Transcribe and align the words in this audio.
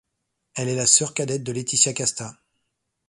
Elle 0.55 0.69
est 0.69 0.75
la 0.75 0.87
sœur 0.87 1.13
cadette 1.13 1.43
de 1.43 1.51
Laetitia 1.51 1.93
Casta. 1.93 2.35